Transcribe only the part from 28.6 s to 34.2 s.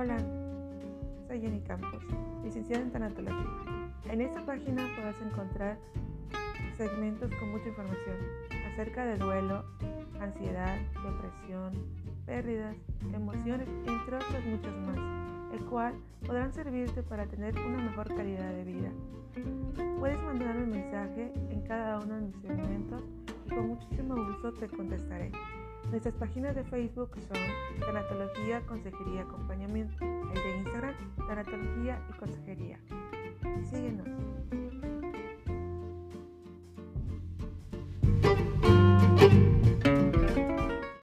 Consejería, Acompañamiento. El de Instagram, Tanatología y Consejería. Síguenos.